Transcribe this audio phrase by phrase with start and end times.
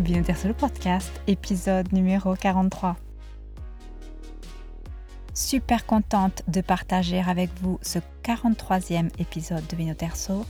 [0.00, 2.96] bienvenue le podcast, épisode numéro 43.
[5.34, 10.46] Super contente de partager avec vous ce 43e épisode de Vinoterso.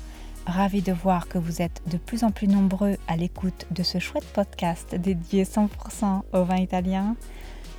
[0.47, 3.99] Ravie de voir que vous êtes de plus en plus nombreux à l'écoute de ce
[3.99, 7.17] chouette podcast dédié 100% au vin italien.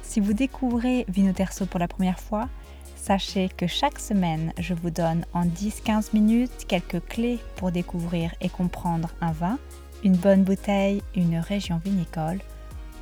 [0.02, 2.50] Si vous découvrez Vinoterso pour la première fois,
[2.98, 8.50] sachez que chaque semaine, je vous donne en 10-15 minutes quelques clés pour découvrir et
[8.50, 9.58] comprendre un vin
[10.04, 12.40] une bonne bouteille, une région vinicole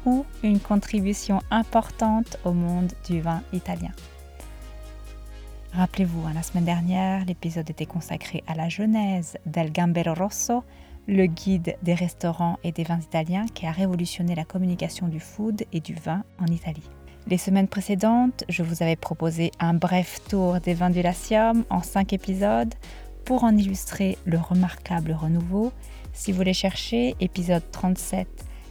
[0.05, 3.91] ou une contribution importante au monde du vin italien.
[5.73, 10.63] Rappelez-vous, hein, la semaine dernière, l'épisode était consacré à la genèse del Gambero Rosso,
[11.07, 15.63] le guide des restaurants et des vins italiens qui a révolutionné la communication du food
[15.71, 16.89] et du vin en Italie.
[17.27, 21.83] Les semaines précédentes, je vous avais proposé un bref tour des vins du Latium en
[21.83, 22.73] 5 épisodes
[23.25, 25.71] pour en illustrer le remarquable renouveau
[26.13, 28.27] si vous les cherchez, épisode 37,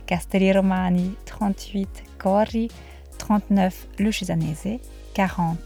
[0.06, 2.68] Castelli Romani, 38, Corri,
[3.18, 4.80] 39, Le Cesanese,
[5.14, 5.58] 40,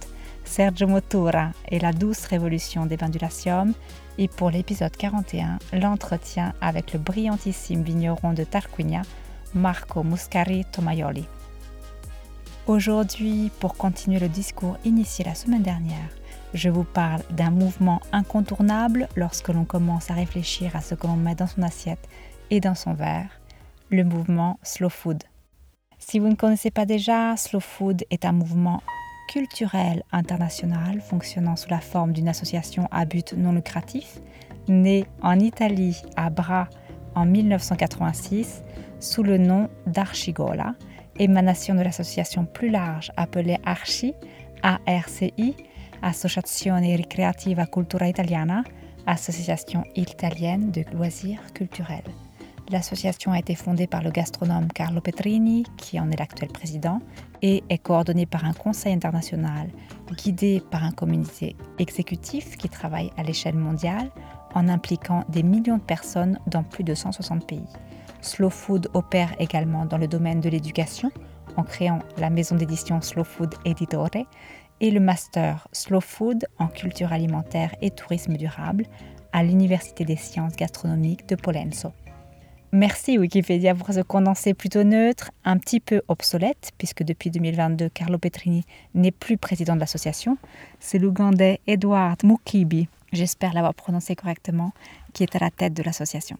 [0.45, 3.73] Sergio Motura et la douce révolution des Latium,
[4.19, 9.03] et pour l'épisode 41, l'entretien avec le brillantissime vigneron de Tarquinia,
[9.55, 11.27] Marco Muscari Tomaioli.
[12.67, 16.11] Aujourd'hui, pour continuer le discours initié la semaine dernière,
[16.55, 21.17] je vous parle d'un mouvement incontournable lorsque l'on commence à réfléchir à ce que l'on
[21.17, 22.09] met dans son assiette
[22.50, 23.41] et dans son verre,
[23.91, 25.22] le mouvement Slow Food.
[25.98, 28.83] Si vous ne connaissez pas déjà, Slow Food est un mouvement
[29.33, 34.19] culturel international fonctionnant sous la forme d'une association à but non lucratif,
[34.69, 36.69] née en Italie à Bra
[37.14, 38.62] en 1986
[39.00, 40.75] sous le nom d'Archigola,
[41.19, 44.14] émanation de l'association plus large appelée Archi,
[44.62, 45.56] ARCI,
[46.03, 48.64] Associazione Ricreativa Cultura Italiana,
[49.05, 52.11] association italienne de loisirs culturels.
[52.70, 57.00] L'association a été fondée par le gastronome Carlo Petrini, qui en est l'actuel président,
[57.41, 59.69] et est coordonnée par un conseil international,
[60.12, 64.10] guidé par un comité exécutif qui travaille à l'échelle mondiale
[64.54, 67.69] en impliquant des millions de personnes dans plus de 160 pays.
[68.22, 71.10] Slow Food opère également dans le domaine de l'éducation
[71.56, 74.09] en créant la maison d'édition Slow Food Editore
[74.82, 78.84] et le master Slow Food en culture alimentaire et tourisme durable
[79.32, 81.93] à l'Université des sciences gastronomiques de Polenzo.
[82.72, 88.19] Merci Wikipédia pour ce condensé plutôt neutre, un petit peu obsolète, puisque depuis 2022, Carlo
[88.19, 90.37] Petrini n'est plus président de l'association.
[90.81, 94.72] C'est l'Ougandais Edward Mukibi, j'espère l'avoir prononcé correctement,
[95.12, 96.38] qui est à la tête de l'association.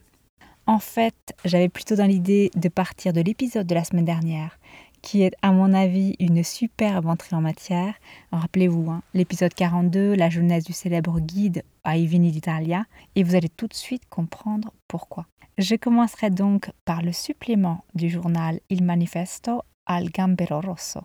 [0.65, 1.15] En fait,
[1.45, 4.57] j'avais plutôt dans l'idée de partir de l'épisode de la semaine dernière,
[5.03, 7.93] qui est à mon avis une superbe entrée en matière.
[8.31, 13.49] Rappelez-vous, hein, l'épisode 42, la jeunesse du célèbre guide à Vini d'Italia, et vous allez
[13.49, 15.27] tout de suite comprendre pourquoi.
[15.59, 21.01] Je commencerai donc par le supplément du journal Il Manifesto al Gambero Rosso.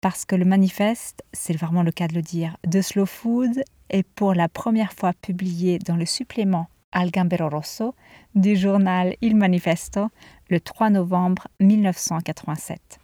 [0.00, 4.06] Parce que le manifeste, c'est vraiment le cas de le dire, de Slow Food est
[4.14, 7.94] pour la première fois publié dans le supplément Al Gambero Rosso
[8.34, 10.08] du journal Il Manifesto
[10.48, 13.00] le 3 novembre 1987.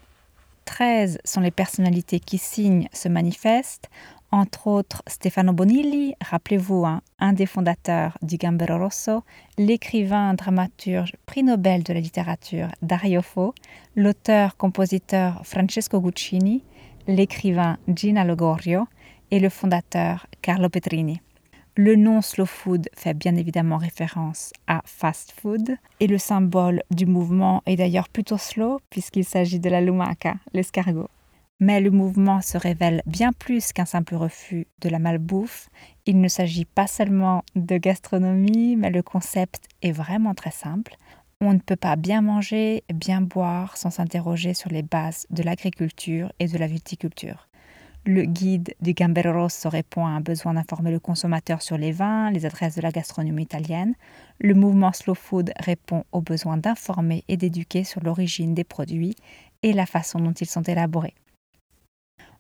[0.64, 3.88] 13 sont les personnalités qui signent ce manifeste,
[4.34, 9.24] entre autres Stefano Bonilli, rappelez-vous, hein, un des fondateurs du Gambero Rosso,
[9.58, 13.54] l'écrivain dramaturge prix Nobel de la littérature Dario Fo,
[13.94, 16.64] l'auteur-compositeur Francesco Guccini,
[17.06, 18.86] l'écrivain Gina Logorio
[19.30, 21.20] et le fondateur Carlo Petrini.
[21.74, 27.06] Le nom slow food fait bien évidemment référence à fast food et le symbole du
[27.06, 31.08] mouvement est d'ailleurs plutôt slow puisqu'il s'agit de la lumaca, l'escargot.
[31.60, 35.70] Mais le mouvement se révèle bien plus qu'un simple refus de la malbouffe.
[36.04, 40.96] Il ne s'agit pas seulement de gastronomie, mais le concept est vraiment très simple.
[41.40, 46.32] On ne peut pas bien manger, bien boire sans s'interroger sur les bases de l'agriculture
[46.38, 47.48] et de la viticulture.
[48.04, 52.32] Le guide du Gambero Rosso répond à un besoin d'informer le consommateur sur les vins,
[52.32, 53.94] les adresses de la gastronomie italienne.
[54.40, 59.14] Le mouvement Slow Food répond au besoin d'informer et d'éduquer sur l'origine des produits
[59.62, 61.14] et la façon dont ils sont élaborés.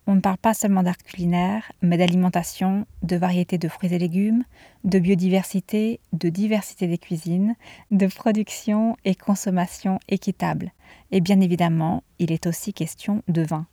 [0.08, 4.42] On ne parle pas seulement d'art culinaire, mais d'alimentation, de variété de fruits et légumes,
[4.82, 7.54] de biodiversité, de diversité des cuisines,
[7.92, 10.72] de production et consommation équitable.
[11.12, 13.68] Et bien évidemment, il est aussi question de vin.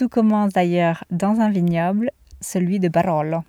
[0.00, 2.10] Tout commence d'ailleurs dans un vignoble,
[2.40, 3.40] celui de Barolo.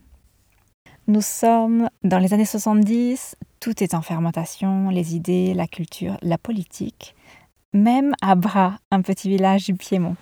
[1.08, 6.38] Nous sommes dans les années 70, tout est en fermentation, les idées, la culture, la
[6.38, 7.16] politique,
[7.72, 10.18] même à Bra, un petit village du Piémont.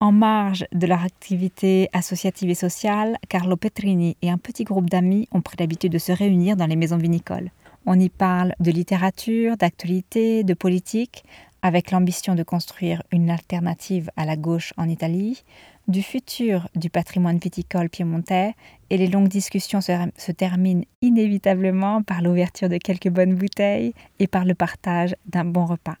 [0.00, 5.28] En marge de leur activité associative et sociale, Carlo Petrini et un petit groupe d'amis
[5.32, 7.50] ont pris l'habitude de se réunir dans les maisons vinicoles.
[7.86, 11.24] On y parle de littérature, d'actualité, de politique,
[11.64, 15.44] avec l'ambition de construire une alternative à la gauche en Italie,
[15.88, 18.52] du futur du patrimoine viticole piémontais
[18.90, 24.44] et les longues discussions se, terminent inévitablement par l'ouverture de quelques bonnes bouteilles et par
[24.44, 25.96] le partage d'un bon repas.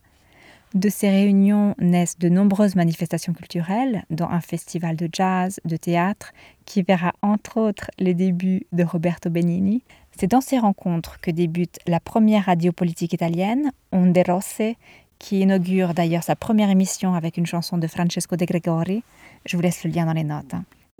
[0.74, 6.32] De ces réunions naissent de nombreuses manifestations culturelles, dont un festival de jazz, de théâtre,
[6.66, 9.82] qui verra entre autres les débuts de Roberto Benigni.
[10.18, 14.74] C'est dans ces rencontres que débute la première radio politique italienne, Onde Rosse,
[15.24, 19.02] qui inaugure d'ailleurs sa première émission avec une chanson de Francesco De Gregori.
[19.46, 20.54] Je vous laisse le lien dans les notes.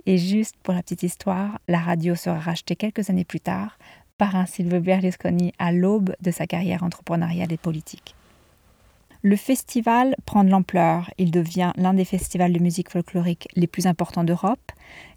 [0.07, 3.77] Et juste pour la petite histoire, la radio sera rachetée quelques années plus tard
[4.17, 8.15] par un Silvio Berlusconi à l'aube de sa carrière entrepreneuriale et politique.
[9.21, 11.11] Le festival prend de l'ampleur.
[11.19, 14.73] Il devient l'un des festivals de musique folklorique les plus importants d'Europe.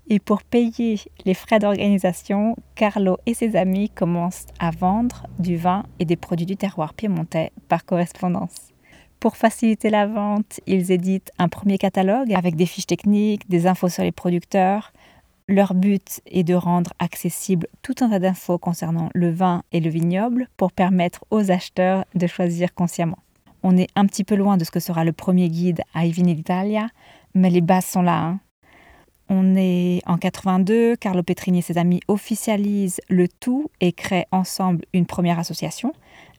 [0.10, 5.86] Et pour payer les frais d'organisation, Carlo et ses amis commencent à vendre du vin
[6.00, 8.74] et des produits du terroir piémontais par correspondance.
[9.20, 13.90] Pour faciliter la vente, ils éditent un premier catalogue avec des fiches techniques, des infos
[13.90, 14.94] sur les producteurs.
[15.48, 19.90] Leur but est de rendre accessible tout un tas d'infos concernant le vin et le
[19.90, 23.18] vignoble pour permettre aux acheteurs de choisir consciemment.
[23.64, 26.36] On est un petit peu loin de ce que sera le premier guide à Ivini
[26.36, 26.90] d'Italia,
[27.34, 28.20] mais les bases sont là.
[28.20, 28.40] Hein.
[29.30, 34.86] On est en 82, Carlo Petrini et ses amis officialisent le tout et créent ensemble
[34.94, 35.92] une première association,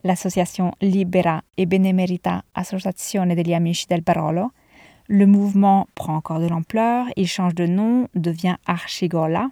[0.03, 4.53] l'association Libera e Benemerita Associazione degli Amici del Barolo.
[5.07, 9.51] Le mouvement prend encore de l'ampleur, il change de nom, devient Archigola,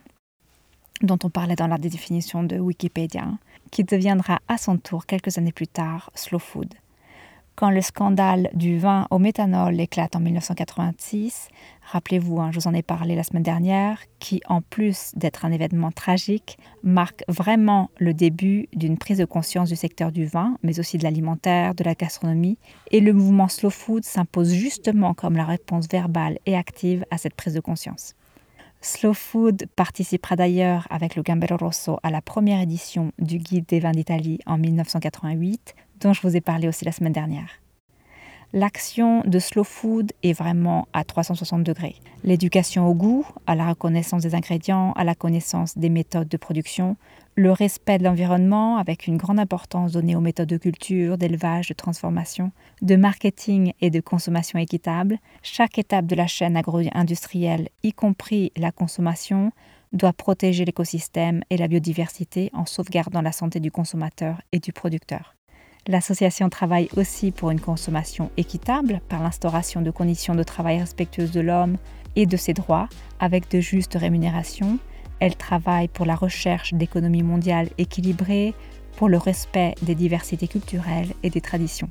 [1.02, 3.26] dont on parlait dans la définition de Wikipédia,
[3.70, 6.74] qui deviendra à son tour quelques années plus tard Slow Food.
[7.56, 11.48] Quand le scandale du vin au méthanol éclate en 1986,
[11.90, 15.52] rappelez-vous, hein, je vous en ai parlé la semaine dernière, qui en plus d'être un
[15.52, 20.78] événement tragique, marque vraiment le début d'une prise de conscience du secteur du vin, mais
[20.80, 22.58] aussi de l'alimentaire, de la gastronomie,
[22.90, 27.34] et le mouvement Slow Food s'impose justement comme la réponse verbale et active à cette
[27.34, 28.14] prise de conscience.
[28.82, 33.80] Slow Food participera d'ailleurs avec le Gambero Rosso à la première édition du Guide des
[33.80, 37.60] vins d'Italie en 1988, dont je vous ai parlé aussi la semaine dernière.
[38.52, 41.96] L'action de Slow Food est vraiment à 360 degrés.
[42.22, 46.96] L'éducation au goût, à la reconnaissance des ingrédients, à la connaissance des méthodes de production,
[47.34, 51.74] le respect de l'environnement avec une grande importance donnée aux méthodes de culture, d'élevage, de
[51.74, 52.50] transformation,
[52.82, 55.18] de marketing et de consommation équitable.
[55.42, 59.52] Chaque étape de la chaîne agro-industrielle, y compris la consommation,
[59.92, 65.35] doit protéger l'écosystème et la biodiversité en sauvegardant la santé du consommateur et du producteur.
[65.88, 71.40] L'association travaille aussi pour une consommation équitable par l'instauration de conditions de travail respectueuses de
[71.40, 71.76] l'homme
[72.16, 72.88] et de ses droits
[73.20, 74.78] avec de justes rémunérations.
[75.20, 78.52] Elle travaille pour la recherche d'économies mondiales équilibrées,
[78.96, 81.88] pour le respect des diversités culturelles et des traditions.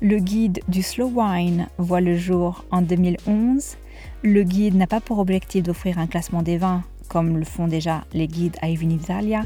[0.00, 3.76] Le guide du Slow Wine voit le jour en 2011.
[4.24, 8.04] Le guide n'a pas pour objectif d'offrir un classement des vins comme le font déjà
[8.14, 9.42] les guides à Italia,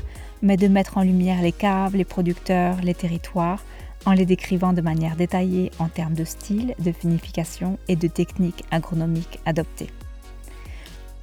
[0.46, 3.64] mais de mettre en lumière les caves, les producteurs, les territoires,
[4.04, 8.64] en les décrivant de manière détaillée en termes de style, de finification et de techniques
[8.70, 9.90] agronomiques adoptées.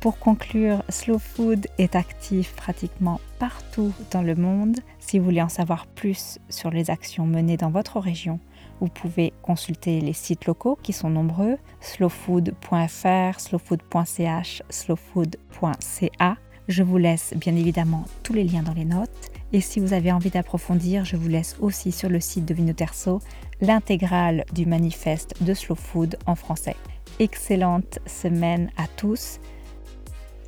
[0.01, 4.79] Pour conclure, Slow Food est actif pratiquement partout dans le monde.
[4.99, 8.41] Si vous voulez en savoir plus sur les actions menées dans votre région,
[8.81, 16.37] vous pouvez consulter les sites locaux qui sont nombreux, slowfood.fr, slowfood.ch, slowfood.ca.
[16.69, 19.31] Je vous laisse bien évidemment tous les liens dans les notes.
[19.51, 23.19] Et si vous avez envie d'approfondir, je vous laisse aussi sur le site de Vinoterso
[23.59, 26.75] l'intégrale du manifeste de Slow Food en français.
[27.19, 29.39] Excellente semaine à tous.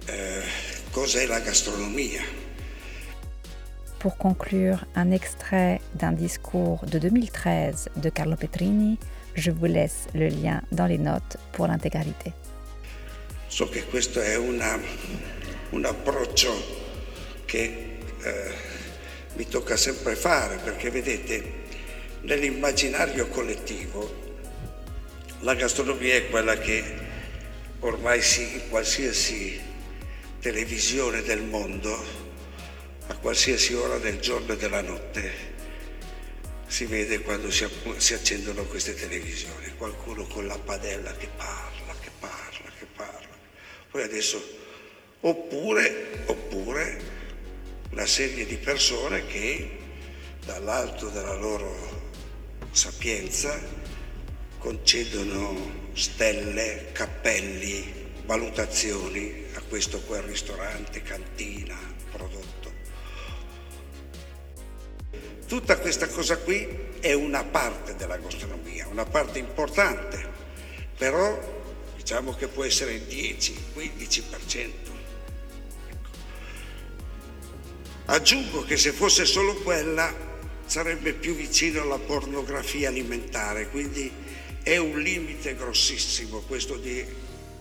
[0.09, 0.41] Euh,
[0.93, 2.21] cos'è la gastronomia?
[3.99, 8.97] Pour conclure un extrait d'un discours de 2013 de Carlo Petrini.
[9.35, 12.31] Je vous laisse le lien dans les notes pour l'intégralité.
[13.49, 14.77] So che questo è una,
[15.69, 16.83] un approccio
[17.45, 18.53] che eh,
[19.33, 21.63] mi tocca sempre fare perché vedete
[22.21, 24.23] nell'immaginario collettivo
[25.39, 26.83] la gastronomia è quella che
[27.79, 29.59] ormai sì, in qualsiasi
[30.39, 32.23] televisione del mondo
[33.07, 35.53] a qualsiasi ora del giorno e della notte
[36.67, 37.67] si vede quando si,
[37.97, 43.29] si, accendono queste televisioni, qualcuno con la padella che parla, che parla, che parla.
[43.91, 44.43] Poi adesso,
[45.25, 47.01] oppure, oppure
[47.91, 49.77] una serie di persone che
[50.45, 52.03] dall'alto della loro
[52.71, 53.59] sapienza
[54.59, 61.77] concedono stelle, cappelli, valutazioni a questo o quel ristorante, cantina,
[62.11, 62.73] prodotto
[65.47, 66.67] Tutta questa cosa qui
[66.99, 70.27] è una parte della gastronomia, una parte importante,
[70.97, 71.39] però
[71.95, 74.94] diciamo che può essere il 10-15%.
[78.05, 80.13] Aggiungo che se fosse solo quella
[80.65, 84.11] sarebbe più vicino alla pornografia alimentare, quindi
[84.61, 87.03] è un limite grossissimo questo di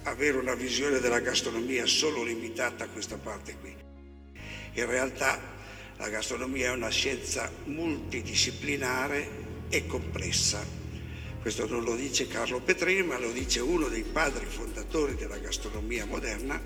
[0.05, 3.75] avere una visione della gastronomia solo limitata a questa parte qui.
[4.75, 5.41] In realtà
[5.97, 9.29] la gastronomia è una scienza multidisciplinare
[9.69, 10.83] e complessa
[11.45, 16.07] questo non lo dice Carlo Petrini, ma lo dice uno dei padri fondatori della gastronomia
[16.07, 16.59] moderna,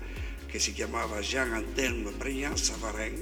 [0.45, 3.21] che si chiamava Jean-Antelme Briand Savarin,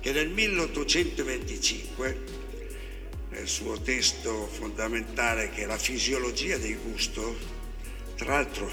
[0.00, 2.38] che nel 1825,
[3.30, 7.36] nel suo testo fondamentale che è La fisiologia del gusto,
[8.16, 8.68] tra l'altro,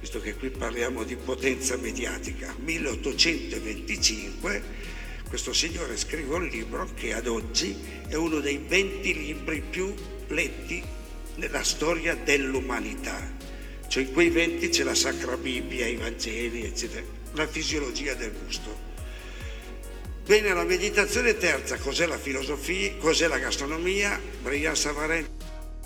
[0.00, 4.62] visto che qui parliamo di potenza mediatica, 1825,
[5.28, 7.76] questo signore scrive un libro che ad oggi
[8.08, 9.94] è uno dei 20 libri più
[10.28, 10.82] letti
[11.34, 13.34] nella storia dell'umanità.
[13.88, 18.85] Cioè in quei venti c'è la Sacra Bibbia, i Vangeli, eccetera, la fisiologia del gusto.
[20.26, 24.20] Bene, la meditazione terza, cos'è la filosofia, cos'è la gastronomia?
[24.42, 25.24] Brian Savarin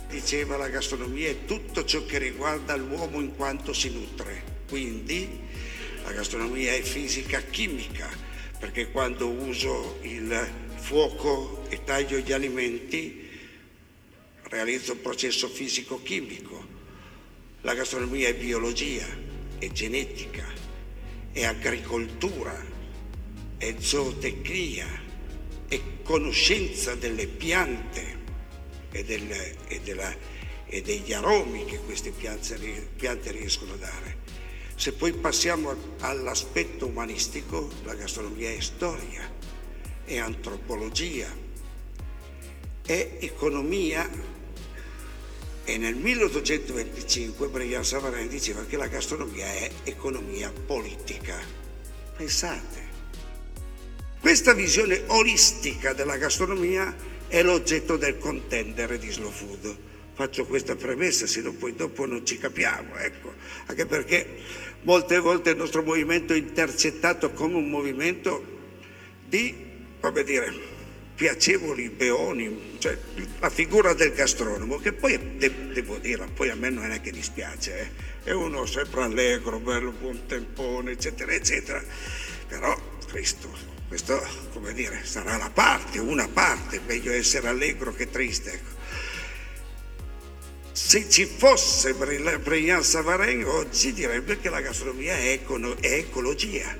[0.08, 4.62] diceva la gastronomia è tutto ciò che riguarda l'uomo in quanto si nutre.
[4.66, 5.28] Quindi
[6.02, 8.08] la gastronomia è fisica chimica,
[8.58, 13.28] perché quando uso il fuoco e taglio gli alimenti
[14.44, 16.66] realizza un processo fisico-chimico.
[17.60, 19.06] La gastronomia è biologia,
[19.58, 20.46] è genetica,
[21.30, 22.69] è agricoltura,
[23.60, 24.86] è zootecnia,
[25.68, 28.18] è conoscenza delle piante
[28.90, 29.30] e, del,
[29.68, 30.16] e, della,
[30.64, 32.56] e degli aromi che queste piante,
[32.96, 34.16] piante riescono a dare.
[34.76, 39.30] Se poi passiamo all'aspetto umanistico, la gastronomia è storia,
[40.06, 41.28] è antropologia,
[42.86, 44.08] è economia
[45.64, 51.38] e nel 1825 Brian Savarin diceva che la gastronomia è economia politica.
[52.16, 52.89] Pensate.
[54.20, 56.94] Questa visione olistica della gastronomia
[57.26, 59.76] è l'oggetto del contendere di Slow Food.
[60.12, 63.32] Faccio questa premessa, se no poi dopo non ci capiamo, ecco.
[63.64, 64.26] Anche perché
[64.82, 68.44] molte volte il nostro movimento è intercettato come un movimento
[69.26, 69.54] di,
[69.98, 70.52] come dire,
[71.14, 72.98] piacevoli beoni, cioè
[73.38, 77.10] la figura del gastronomo, che poi de- devo dire, poi a me non è che
[77.10, 77.88] dispiace, eh.
[78.24, 81.82] è uno sempre allegro, bello, buon tempone, eccetera, eccetera,
[82.46, 88.52] però Cristo, questo come dire, sarà la parte, una parte, meglio essere allegro che triste.
[88.52, 88.78] Ecco.
[90.70, 95.40] Se ci fosse Brian Savarin oggi direbbe che la gastronomia è,
[95.80, 96.72] ecologia.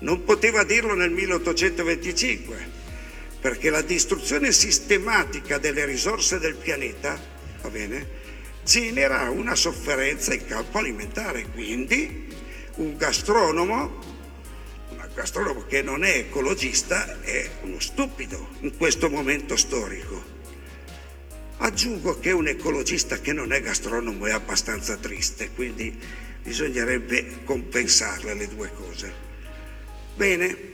[0.00, 2.78] Non poteva dirlo nel 1825
[3.40, 7.16] perché la distruzione sistematica delle risorse del pianeta,
[7.62, 8.08] va bene,
[8.64, 12.26] genera una sofferenza in campo alimentare, quindi
[12.74, 14.09] un gastronomo,
[15.14, 20.38] gastronomo che non è ecologista è uno stupido in questo momento storico.
[21.58, 25.98] Aggiungo che un ecologista che non è gastronomo è abbastanza triste, quindi
[26.42, 29.14] bisognerebbe compensarle le due cose.
[30.16, 30.68] Bene,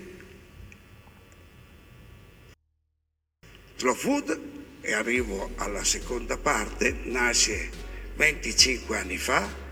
[3.76, 4.40] Slow Food,
[4.80, 7.68] e arrivo alla seconda parte, nasce
[8.14, 9.64] 25 anni fa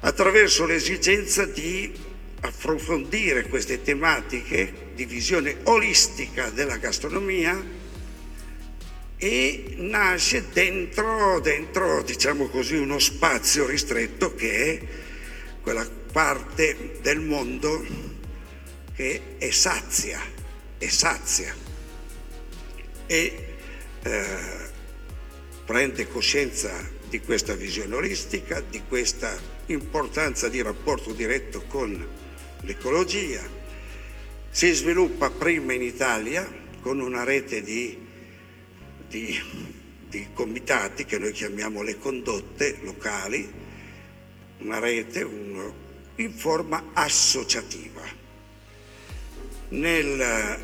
[0.00, 2.03] attraverso l'esigenza di
[2.44, 7.82] approfondire queste tematiche di visione olistica della gastronomia
[9.16, 14.86] e nasce dentro, dentro diciamo così, uno spazio ristretto che è
[15.62, 17.82] quella parte del mondo
[18.94, 20.20] che è sazia,
[20.76, 21.54] è sazia.
[23.06, 23.56] E
[24.02, 24.24] eh,
[25.64, 26.70] prende coscienza
[27.08, 29.34] di questa visione olistica, di questa
[29.66, 32.22] importanza di rapporto diretto con
[32.64, 33.42] l'ecologia.
[34.50, 36.48] Si sviluppa prima in Italia
[36.80, 37.96] con una rete di,
[39.08, 39.40] di,
[40.08, 43.50] di comitati che noi chiamiamo le condotte locali,
[44.58, 45.72] una rete un,
[46.16, 48.02] in forma associativa.
[49.70, 50.58] Nel,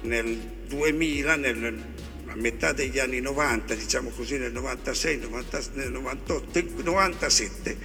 [0.00, 1.84] nel 2000, nel,
[2.26, 7.78] a metà degli anni 90, diciamo così nel 96, 90, nel 98, 97,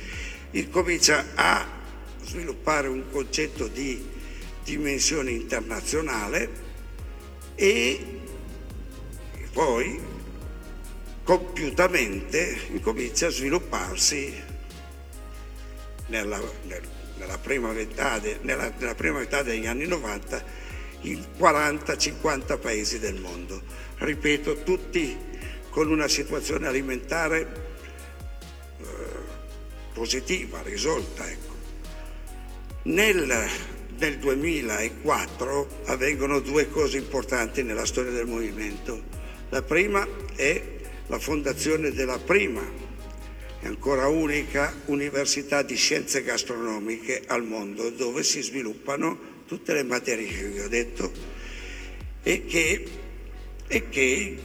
[0.51, 1.78] incomincia a
[2.24, 4.08] sviluppare un concetto di
[4.64, 6.50] dimensione internazionale
[7.56, 8.20] e
[9.52, 10.00] poi
[11.24, 14.34] compiutamente incomincia a svilupparsi
[16.08, 16.42] nella,
[17.18, 20.44] nella, prima, metà de, nella, nella prima metà degli anni 90
[21.02, 23.62] in 40-50 paesi del mondo.
[23.98, 25.16] Ripeto, tutti
[25.70, 27.48] con una situazione alimentare
[28.80, 28.86] eh,
[29.94, 31.30] positiva, risolta.
[31.30, 31.49] Ecco.
[32.89, 33.48] Nel,
[34.00, 39.03] nel 2004 avvengono due cose importanti nella storia del movimento.
[39.50, 40.60] La prima è
[41.05, 42.63] la fondazione della prima
[43.62, 50.27] e ancora unica università di scienze gastronomiche al mondo dove si sviluppano tutte le materie
[50.27, 51.12] che vi ho detto
[52.24, 52.88] e che,
[53.67, 54.38] e che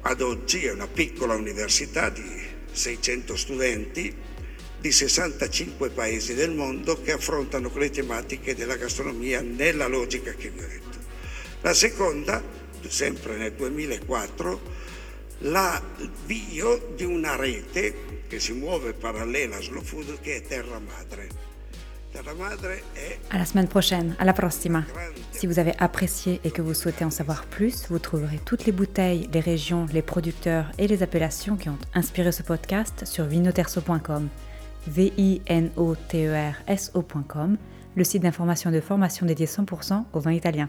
[0.00, 2.24] ad oggi è una piccola università di
[2.72, 4.14] 600 studenti
[4.86, 10.62] di 65 paesi del mondo che affrontano le tematiche della gastronomia nella logica che vi
[10.62, 10.98] ho detto.
[11.62, 12.40] La seconda,
[12.86, 14.60] sempre nel 2004,
[15.38, 21.30] l'avvio di una rete che si muove parallela a Slow Food che è Terra Madre.
[22.12, 23.18] Terra Madre è...
[23.30, 24.86] À la semaine prochaine, à la prossima.
[25.32, 28.72] Si vous avez apprécié et que vous souhaitez en savoir plus, vous trouverez toutes les
[28.72, 34.28] bouteilles, les régions, les producteurs et les appellations qui ont inspiré ce podcast sur vinoterso.com.
[34.88, 37.56] V-I-N-O-T-E-R-S-O.com,
[37.94, 40.68] le site d'information et de formation dédié 100% au vin italien.